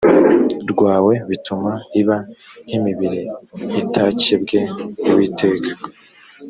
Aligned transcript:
rwawe 0.71 1.13
bituma 1.29 1.71
iba 2.01 2.17
nk 2.65 2.71
imibiri 2.77 3.21
itakebwe 3.81 4.59
uwiteka 5.07 5.71